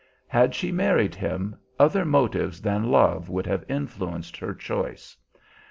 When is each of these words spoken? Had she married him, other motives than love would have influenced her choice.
Had 0.27 0.55
she 0.55 0.71
married 0.71 1.13
him, 1.13 1.57
other 1.79 2.03
motives 2.05 2.59
than 2.59 2.89
love 2.89 3.29
would 3.29 3.45
have 3.45 3.63
influenced 3.69 4.35
her 4.37 4.55
choice. 4.55 5.15